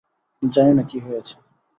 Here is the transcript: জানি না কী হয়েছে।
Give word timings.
জানি 0.43 0.73
না 0.73 0.83
কী 0.83 0.97
হয়েছে। 0.99 1.33